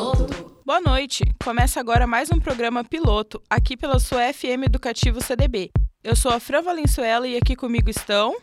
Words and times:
Piloto. 0.00 0.62
Boa 0.64 0.80
noite. 0.80 1.22
Começa 1.44 1.78
agora 1.78 2.06
mais 2.06 2.30
um 2.30 2.40
programa 2.40 2.82
piloto 2.82 3.42
aqui 3.50 3.76
pela 3.76 3.98
sua 3.98 4.32
FM 4.32 4.64
Educativo 4.64 5.22
CDB. 5.22 5.70
Eu 6.02 6.16
sou 6.16 6.32
a 6.32 6.40
Fran 6.40 6.62
Valenzuela 6.62 7.28
e 7.28 7.36
aqui 7.36 7.54
comigo 7.54 7.90
estão. 7.90 8.34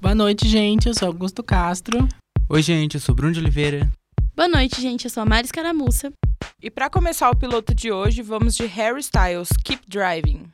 Boa 0.00 0.12
noite, 0.12 0.48
gente. 0.48 0.88
Eu 0.88 0.94
sou 0.94 1.06
Augusto 1.06 1.40
Castro. 1.44 2.08
Oi, 2.48 2.62
gente. 2.62 2.96
Eu 2.96 3.00
sou 3.00 3.14
Bruno 3.14 3.32
de 3.32 3.38
Oliveira. 3.38 3.88
Boa 4.34 4.48
noite, 4.48 4.80
gente. 4.80 5.04
Eu 5.04 5.10
sou 5.10 5.22
a 5.22 5.26
Maris 5.26 5.52
E 6.60 6.68
para 6.68 6.90
começar 6.90 7.30
o 7.30 7.36
piloto 7.36 7.72
de 7.72 7.92
hoje, 7.92 8.20
vamos 8.20 8.56
de 8.56 8.66
Harry 8.66 9.00
Styles, 9.00 9.50
Keep 9.62 9.84
Driving. 9.86 10.50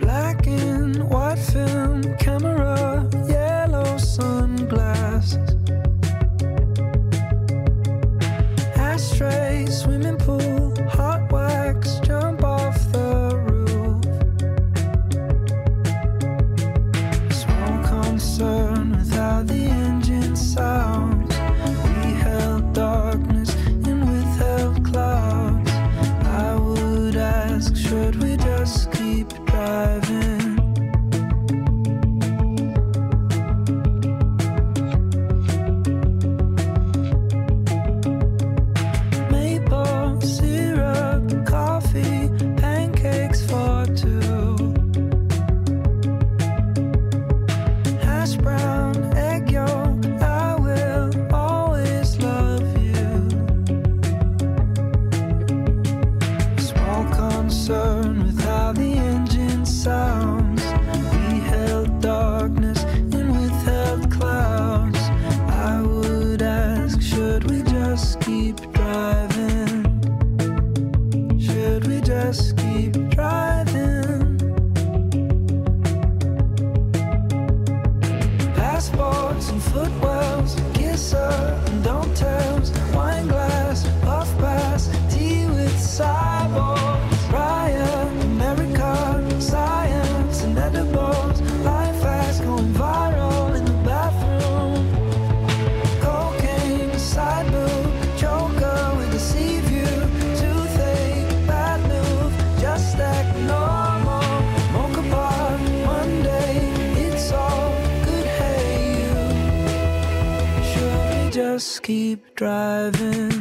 Black 0.00 0.48
and 0.48 1.04
white 1.04 1.40
film, 1.52 2.16
camera, 2.18 3.08
yellow 3.28 3.96
sunglasses. 3.96 5.59
swimming 9.20 10.16
pool, 10.16 10.74
hot 10.88 11.30
wax, 11.30 12.00
jump 12.00 12.42
off 12.42 12.90
the 12.90 13.36
roof. 13.48 14.02
Small 17.30 17.84
concern 17.84 18.92
without 18.92 19.46
the 19.46 19.64
engine 19.64 20.34
sound. 20.34 20.89
keep 111.78 112.34
driving. 112.34 113.39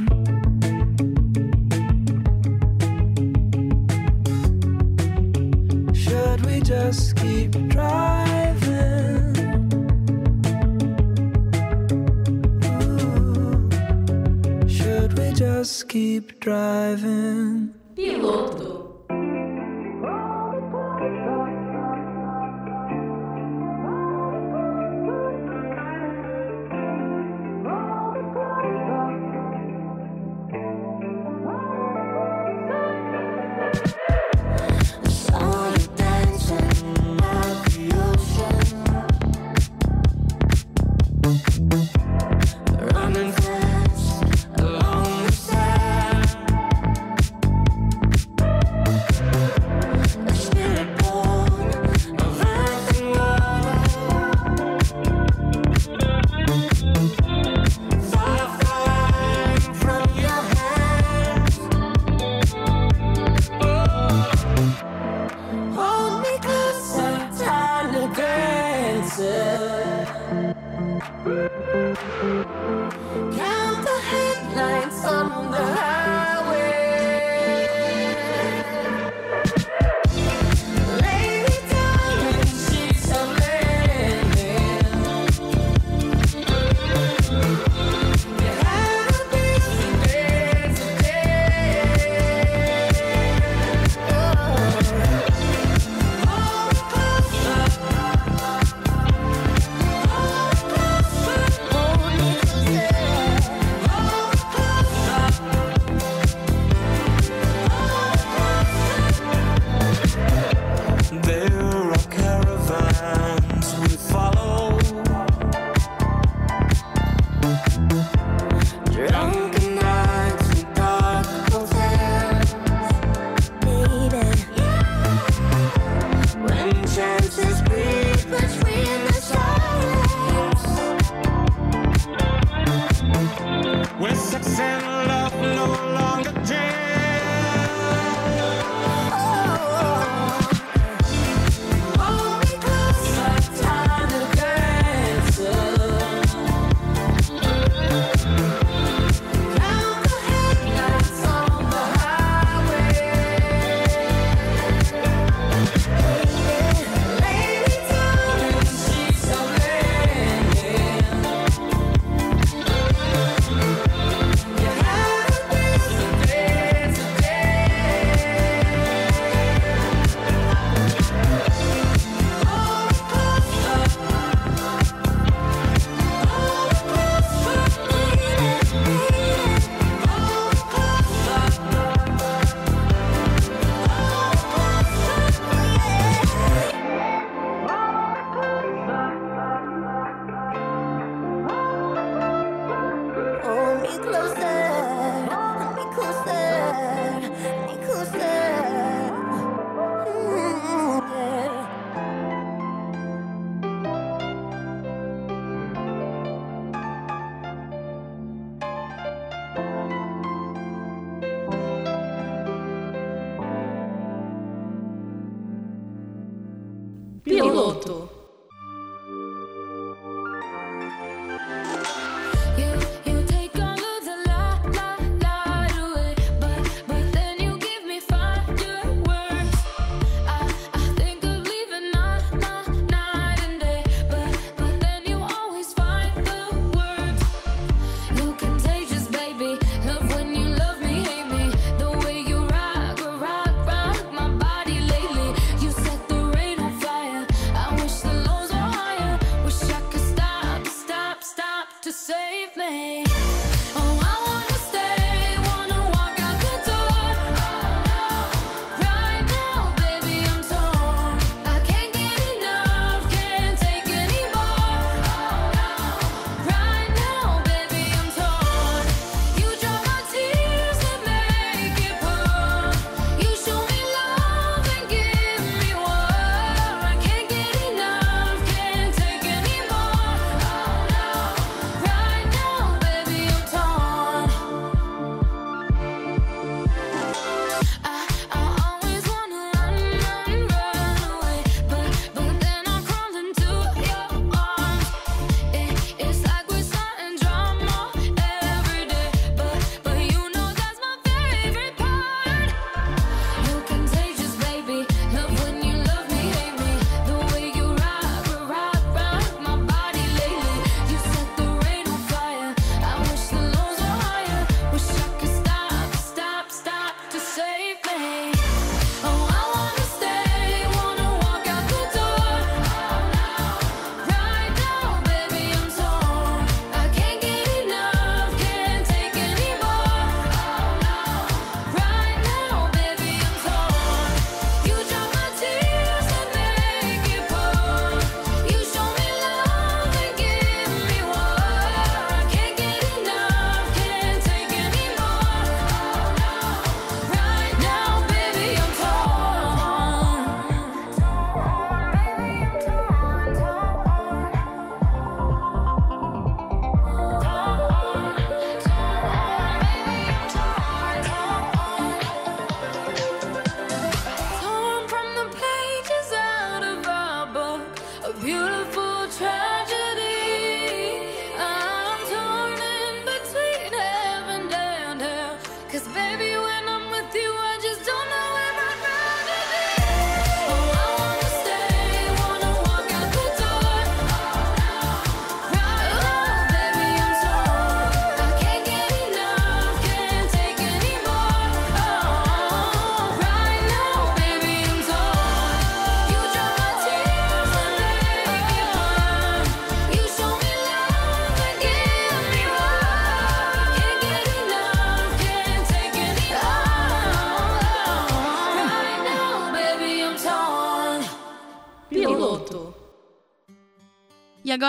outro. 217.80 218.09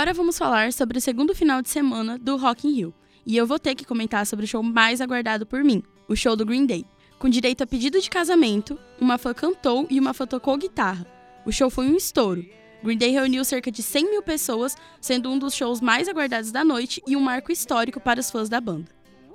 Agora 0.01 0.15
vamos 0.15 0.39
falar 0.39 0.73
sobre 0.73 0.97
o 0.97 1.01
segundo 1.01 1.35
final 1.35 1.61
de 1.61 1.69
semana 1.69 2.17
do 2.17 2.39
Rock 2.39 2.67
in 2.67 2.73
Rio. 2.73 2.95
E 3.27 3.37
eu 3.37 3.47
vou 3.47 3.59
ter 3.59 3.75
que 3.75 3.85
comentar 3.85 4.25
sobre 4.25 4.47
o 4.47 4.49
show 4.49 4.63
mais 4.63 4.99
aguardado 4.99 5.45
por 5.45 5.63
mim, 5.63 5.83
o 6.09 6.17
show 6.17 6.35
do 6.35 6.47
Green 6.47 6.65
Day. 6.65 6.87
Com 7.19 7.29
direito 7.29 7.63
a 7.63 7.67
pedido 7.67 8.01
de 8.01 8.09
casamento, 8.09 8.79
uma 8.99 9.19
fã 9.19 9.35
cantou 9.35 9.87
e 9.91 10.01
uma 10.01 10.15
fã 10.15 10.27
tocou 10.27 10.57
guitarra. 10.57 11.07
O 11.45 11.53
show 11.53 11.69
foi 11.69 11.87
um 11.87 11.97
estouro. 11.97 12.43
Green 12.83 12.97
Day 12.97 13.11
reuniu 13.11 13.45
cerca 13.45 13.71
de 13.71 13.83
100 13.83 14.11
mil 14.11 14.23
pessoas, 14.23 14.75
sendo 15.03 15.31
um 15.31 15.39
dos 15.39 15.53
shows 15.53 15.83
mais 15.83 16.09
aguardados 16.09 16.51
da 16.51 16.65
noite 16.65 17.03
e 17.07 17.15
um 17.15 17.21
marco 17.21 17.53
histórico 17.53 18.01
para 18.01 18.21
os 18.21 18.31
fãs 18.31 18.49
da 18.49 18.59
banda. 18.59 18.87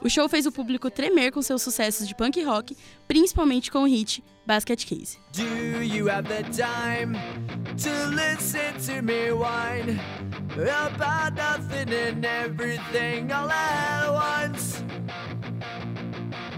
O 0.02 0.10
show 0.10 0.28
fez 0.30 0.46
o 0.46 0.52
público 0.52 0.90
tremer 0.90 1.32
com 1.32 1.42
seus 1.42 1.62
sucessos 1.62 2.08
de 2.08 2.16
punk 2.16 2.42
rock, 2.44 2.78
principalmente 3.08 3.72
com 3.72 3.84
o 3.84 3.88
hit 3.88 4.24
Basket 4.46 4.86
Case. 4.86 5.18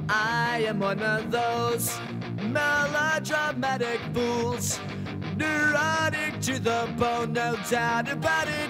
I 0.09 0.65
am 0.67 0.79
one 0.79 1.01
of 1.03 1.29
those 1.31 1.99
melodramatic 2.41 3.99
fools, 4.13 4.79
neurotic 5.35 6.39
to 6.41 6.59
the 6.59 6.87
bone, 6.97 7.33
no 7.33 7.57
doubt 7.69 8.09
about 8.09 8.47
it. 8.47 8.69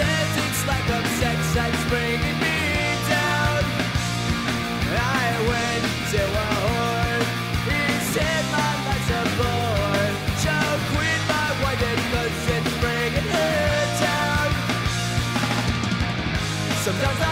it's 0.00 0.66
like 0.66 0.88
of 0.90 1.04
sex 1.18 1.38
that's 1.54 1.84
bringing 1.90 2.38
me 2.44 2.58
down. 3.10 3.62
I 4.94 5.26
went 5.50 5.84
to 6.12 6.22
a 6.22 6.48
whore. 6.62 7.22
He 7.68 7.82
said 8.12 8.42
my 8.54 8.72
life's 8.86 9.10
a 9.18 9.22
bore. 9.38 10.10
So 10.44 10.54
quit 10.92 11.20
my 11.34 11.48
wife 11.62 11.80
because 11.80 12.36
it's 12.56 12.74
bringing 12.82 13.28
her 13.36 13.66
down. 14.04 14.50
Sometimes 16.84 17.20
I 17.20 17.27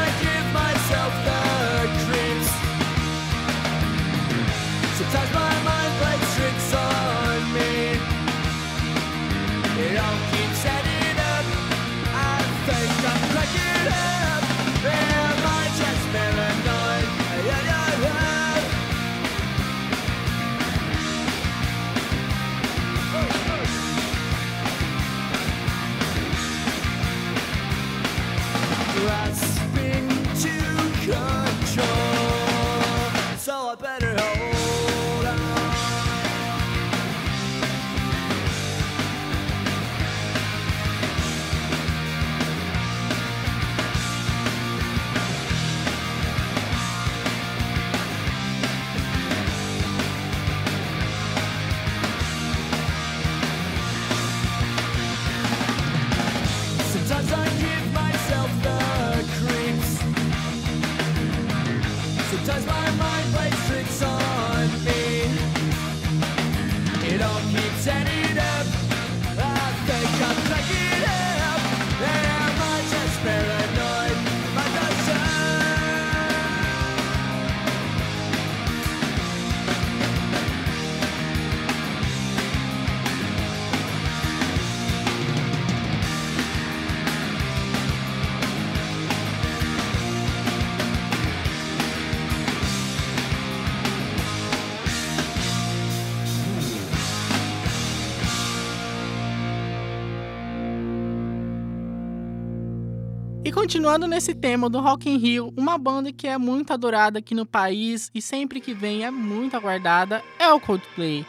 continuando 103.57 104.07
nesse 104.07 104.35
tema 104.35 104.69
do 104.69 104.81
Rock 104.81 105.09
in 105.09 105.17
Rio, 105.17 105.51
uma 105.57 105.79
banda 105.79 106.13
que 106.13 106.29
é 106.29 106.37
muito 106.37 106.75
adorada 106.75 107.21
aqui 107.21 107.35
no 107.35 107.47
país 107.47 108.11
e 108.15 108.21
sempre 108.21 108.61
que 108.61 108.75
vem 108.75 109.03
é 109.03 109.11
muito 109.11 109.57
aguardada 109.57 110.23
é 110.39 110.53
o 110.53 110.61
Coldplay, 110.61 111.25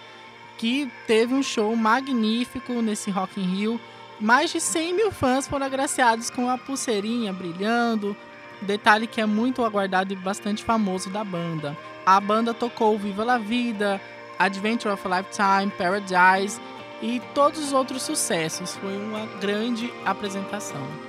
que 0.58 0.92
teve 1.08 1.34
um 1.34 1.42
show 1.42 1.74
magnífico 1.74 2.82
nesse 2.82 3.10
Rock 3.10 3.40
in 3.40 3.46
Rio. 3.46 3.82
Mais 4.20 4.52
de 4.52 4.60
100 4.60 4.94
mil 4.94 5.10
fãs 5.10 5.48
foram 5.48 5.66
agraciados 5.66 6.30
com 6.30 6.50
a 6.50 6.58
pulseirinha 6.58 7.32
brilhando, 7.32 8.14
detalhe 8.62 9.08
que 9.08 9.22
é 9.22 9.26
muito 9.26 9.64
aguardado 9.64 10.12
e 10.12 10.18
bastante 10.18 10.66
famoso 10.66 11.10
da 11.10 11.24
banda. 11.24 11.78
A 12.06 12.20
banda 12.20 12.54
tocou 12.54 13.00
Viva 13.00 13.24
la 13.24 13.38
Vida, 13.38 14.02
Adventure 14.38 14.94
of 14.94 15.08
a 15.08 15.18
Lifetime, 15.18 15.72
Paradise 15.78 16.60
e 17.02 17.22
todos 17.34 17.58
os 17.58 17.72
outros 17.72 18.02
sucessos. 18.02 18.76
Foi 18.76 18.98
uma 18.98 19.26
grande 19.40 19.90
apresentação. 20.04 21.07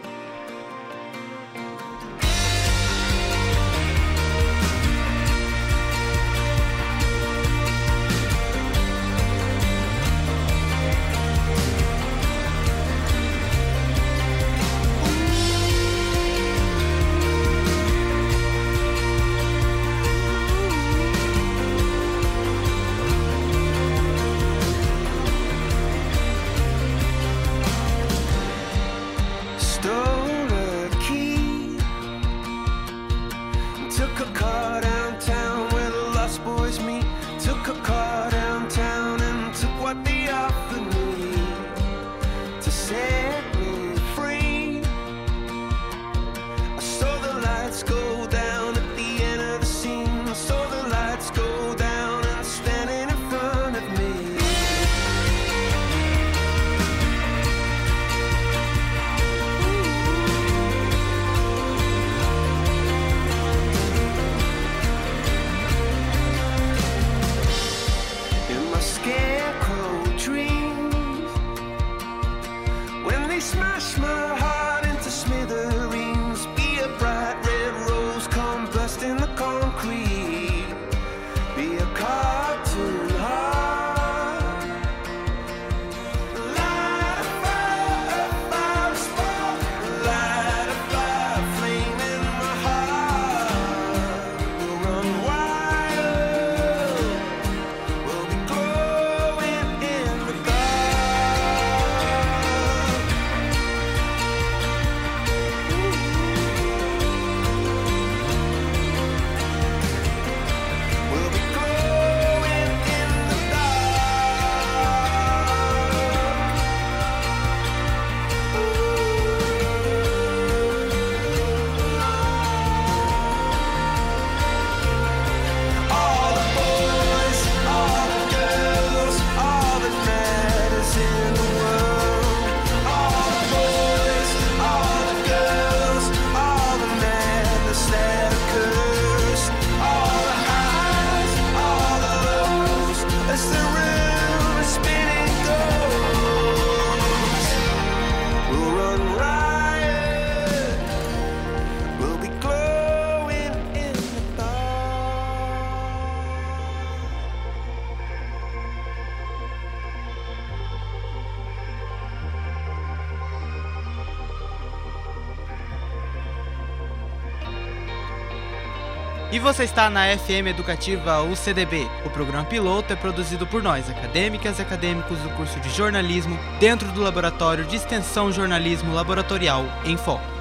Você 169.53 169.65
está 169.65 169.89
na 169.89 170.05
FM 170.15 170.49
Educativa 170.49 171.23
UCDB. 171.23 171.89
O 172.05 172.11
programa 172.11 172.45
piloto 172.45 172.93
é 172.93 172.97
produzido 172.97 173.47
por 173.47 173.63
nós, 173.63 173.89
acadêmicas 173.89 174.59
e 174.59 174.63
acadêmicos 174.63 175.19
do 175.21 175.31
curso 175.31 175.59
de 175.61 175.71
jornalismo, 175.71 176.39
dentro 176.61 176.93
do 176.93 177.01
Laboratório 177.01 177.65
de 177.65 177.77
Extensão 177.77 178.31
Jornalismo 178.31 178.93
Laboratorial 178.93 179.65
em 179.87 179.97
Foco. 179.97 180.38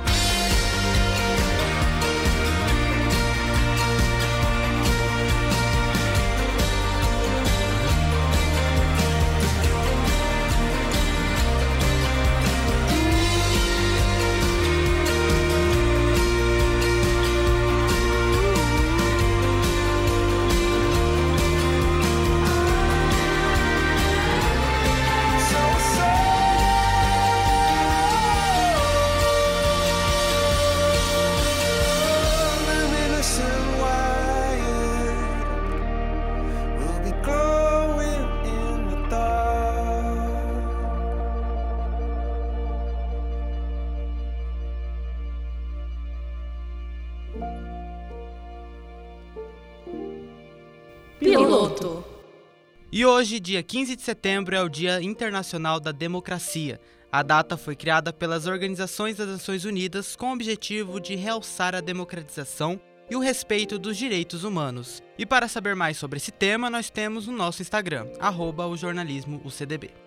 Hoje, 53.17 53.39
dia 53.39 53.63
15 53.63 53.95
de 53.95 54.01
setembro, 54.03 54.55
é 54.55 54.61
o 54.61 54.69
Dia 54.69 55.01
Internacional 55.01 55.79
da 55.79 55.91
Democracia. 55.91 56.79
A 57.11 57.23
data 57.23 57.57
foi 57.57 57.75
criada 57.75 58.13
pelas 58.13 58.45
Organizações 58.45 59.17
das 59.17 59.27
Nações 59.27 59.65
Unidas 59.65 60.15
com 60.15 60.29
o 60.29 60.33
objetivo 60.33 60.99
de 60.99 61.15
realçar 61.15 61.73
a 61.73 61.81
democratização 61.81 62.79
e 63.09 63.15
o 63.15 63.19
respeito 63.19 63.79
dos 63.79 63.97
direitos 63.97 64.43
humanos. 64.43 65.01
E 65.17 65.25
para 65.25 65.47
saber 65.47 65.75
mais 65.75 65.97
sobre 65.97 66.17
esse 66.17 66.31
tema, 66.31 66.69
nós 66.69 66.91
temos 66.91 67.27
o 67.27 67.31
nosso 67.31 67.63
Instagram, 67.63 68.05
arroba 68.19 68.67
o 68.67 68.77
jornalismo 68.77 69.41
UCDB. 69.43 70.06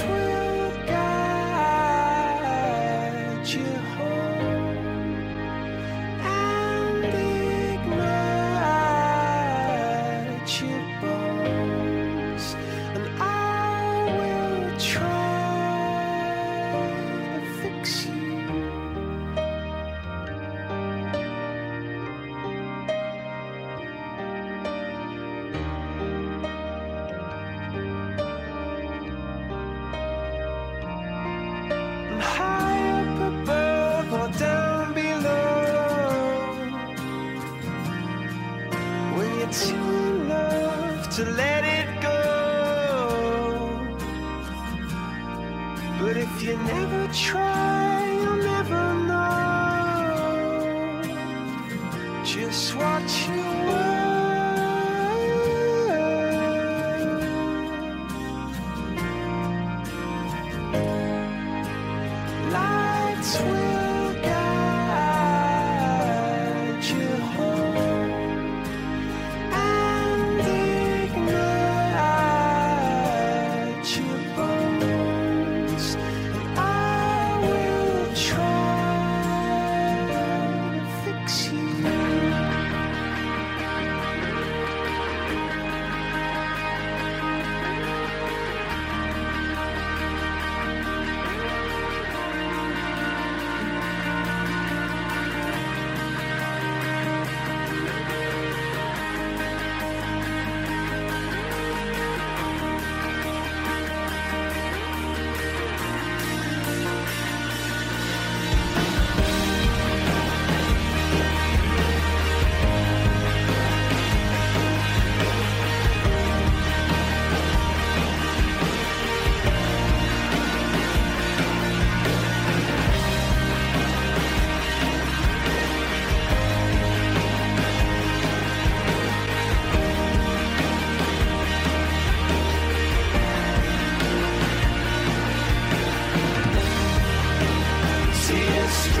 sweet. 0.00 0.29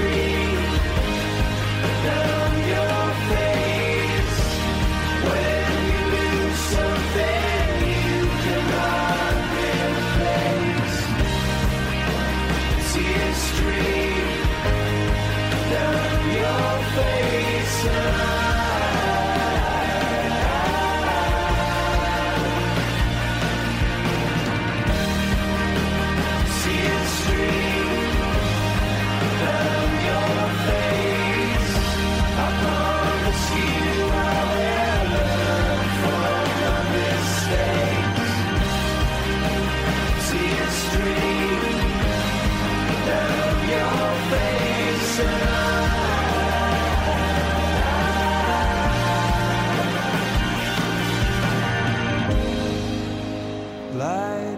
free. 0.00 0.39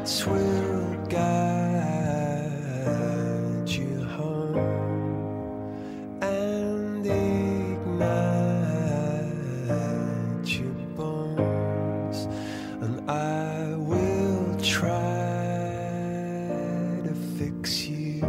Will 0.03 0.99
guide 1.09 1.23
you 3.69 4.03
home 4.05 4.59
and 6.21 7.07
ignite 7.07 8.19
your 10.59 10.75
bones, 10.97 12.27
and 12.81 13.09
I 13.09 13.77
will 13.77 14.57
try 14.57 14.91
to 17.05 17.15
fix 17.38 17.87
you. 17.87 18.23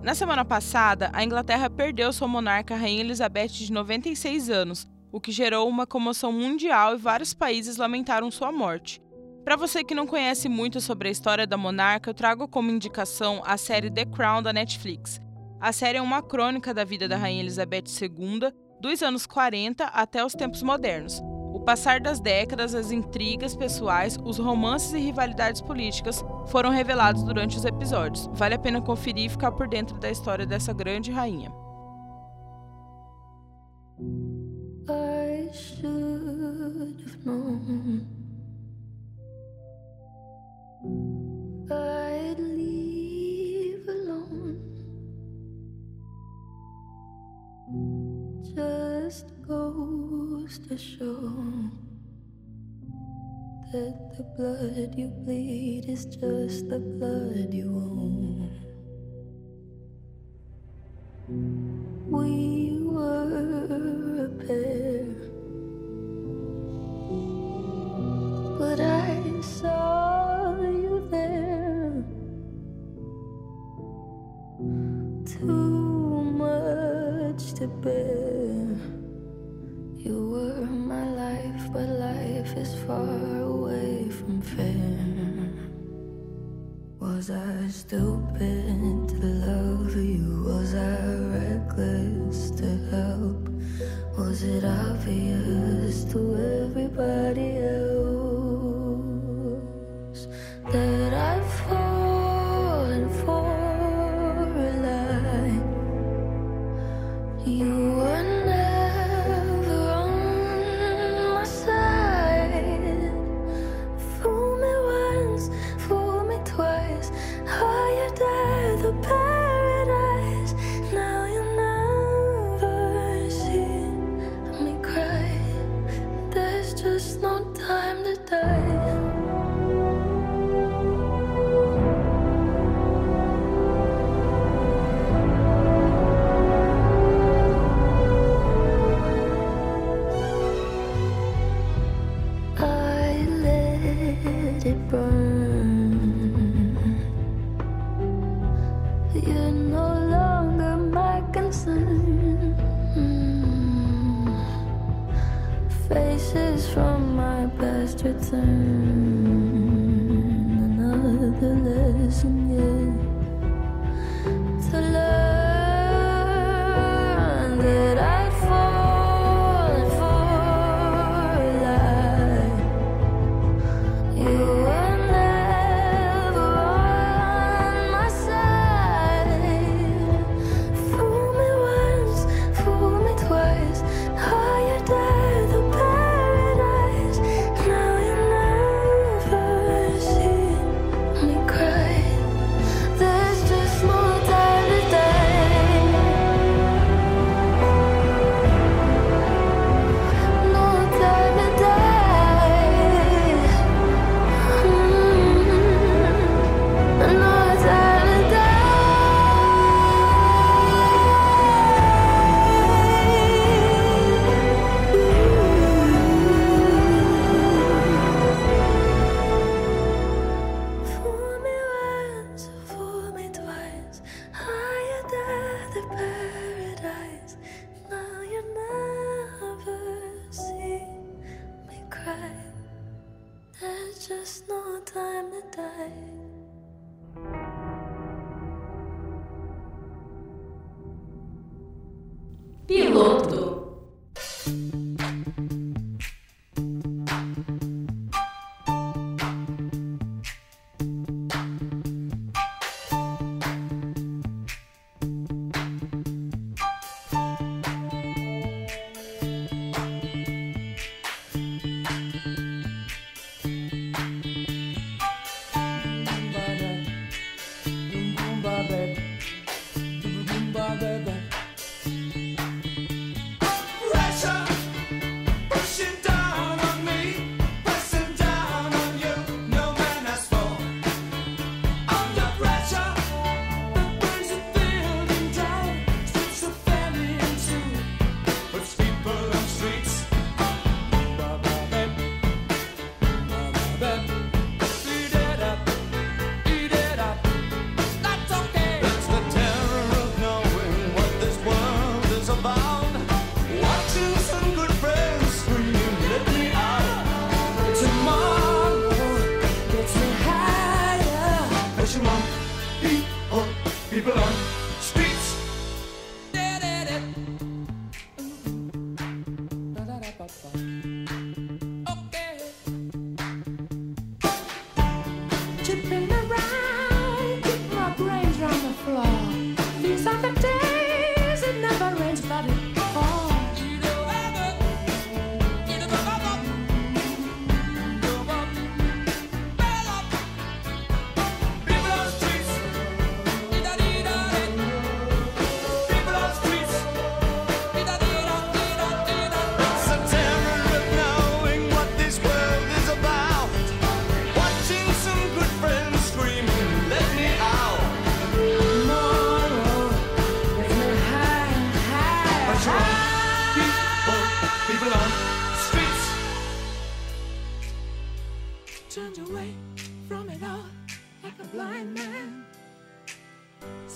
Na 0.00 0.14
semana 0.14 0.44
passada, 0.44 1.10
a 1.12 1.24
Inglaterra 1.24 1.68
perdeu 1.68 2.12
sua 2.12 2.28
monarca 2.28 2.76
Rainha 2.76 3.00
Elizabeth 3.00 3.48
de 3.48 3.72
96 3.72 4.48
anos, 4.48 4.86
o 5.10 5.20
que 5.20 5.32
gerou 5.32 5.68
uma 5.68 5.88
comoção 5.88 6.30
mundial 6.30 6.94
e 6.94 6.98
vários 6.98 7.34
países 7.34 7.76
lamentaram 7.76 8.30
sua 8.30 8.52
morte. 8.52 9.02
Para 9.44 9.56
você 9.56 9.82
que 9.82 9.94
não 9.94 10.06
conhece 10.06 10.48
muito 10.48 10.80
sobre 10.80 11.08
a 11.08 11.10
história 11.10 11.46
da 11.46 11.56
monarca, 11.56 12.08
eu 12.08 12.14
trago 12.14 12.46
como 12.46 12.70
indicação 12.70 13.42
a 13.44 13.56
série 13.56 13.90
The 13.90 14.04
Crown 14.04 14.40
da 14.40 14.52
Netflix. 14.52 15.20
A 15.60 15.72
série 15.72 15.98
é 15.98 16.02
uma 16.02 16.22
crônica 16.22 16.72
da 16.72 16.84
vida 16.84 17.08
da 17.08 17.16
Rainha 17.16 17.42
Elizabeth 17.42 17.84
II, 18.00 18.52
dos 18.80 19.02
anos 19.02 19.26
40 19.26 19.84
até 19.84 20.24
os 20.24 20.32
tempos 20.32 20.62
modernos. 20.62 21.20
O 21.52 21.60
passar 21.60 22.00
das 22.00 22.20
décadas, 22.20 22.72
as 22.72 22.92
intrigas 22.92 23.56
pessoais, 23.56 24.16
os 24.24 24.38
romances 24.38 24.92
e 24.92 24.98
rivalidades 24.98 25.60
políticas 25.60 26.24
foram 26.46 26.70
revelados 26.70 27.24
durante 27.24 27.56
os 27.56 27.64
episódios. 27.64 28.30
Vale 28.32 28.54
a 28.54 28.58
pena 28.58 28.80
conferir 28.80 29.26
e 29.26 29.28
ficar 29.28 29.50
por 29.52 29.68
dentro 29.68 29.98
da 29.98 30.10
história 30.10 30.46
dessa 30.46 30.72
grande 30.72 31.10
rainha. 31.10 31.52
You 54.96 55.08
bleed 55.08 55.88
is 55.88 56.04
just 56.04 56.68
the 56.68 56.78
blood 56.78 57.54
you 57.54 57.66
own. 57.66 58.11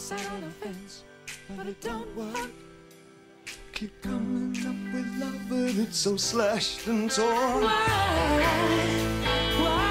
sat 0.07 0.21
but 1.57 1.67
it 1.67 1.81
don't 1.81 2.17
work. 2.17 2.51
Keep 3.73 4.03
coming 4.03 4.55
up 4.65 4.95
with 4.95 5.21
love, 5.21 5.41
but 5.49 5.83
it's 5.83 5.99
so 5.99 6.17
slashed 6.17 6.87
and 6.87 7.11
torn. 7.11 7.65
Why? 7.65 7.73
Why? 9.59 9.86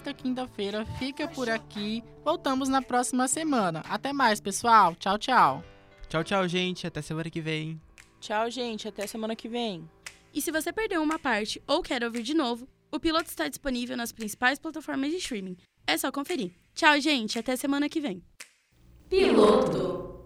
esta 0.00 0.14
quinta-feira 0.14 0.86
fica 0.98 1.28
por 1.28 1.50
aqui. 1.50 2.02
Voltamos 2.24 2.70
na 2.70 2.80
próxima 2.80 3.28
semana. 3.28 3.80
Até 3.86 4.14
mais, 4.14 4.40
pessoal. 4.40 4.94
Tchau, 4.94 5.18
tchau. 5.18 5.62
Tchau, 6.08 6.24
tchau, 6.24 6.48
gente. 6.48 6.86
Até 6.86 7.02
semana 7.02 7.28
que 7.28 7.40
vem. 7.40 7.78
Tchau, 8.18 8.50
gente. 8.50 8.88
Até 8.88 9.06
semana 9.06 9.36
que 9.36 9.46
vem. 9.46 9.88
E 10.32 10.40
se 10.40 10.50
você 10.50 10.72
perdeu 10.72 11.02
uma 11.02 11.18
parte 11.18 11.62
ou 11.66 11.82
quer 11.82 12.02
ouvir 12.02 12.22
de 12.22 12.32
novo, 12.32 12.66
o 12.90 12.98
piloto 12.98 13.28
está 13.28 13.46
disponível 13.46 13.94
nas 13.94 14.10
principais 14.10 14.58
plataformas 14.58 15.10
de 15.10 15.18
streaming. 15.18 15.56
É 15.86 15.98
só 15.98 16.10
conferir. 16.10 16.52
Tchau, 16.74 16.98
gente. 16.98 17.38
Até 17.38 17.54
semana 17.54 17.86
que 17.86 18.00
vem. 18.00 18.22
Piloto. 19.06 20.19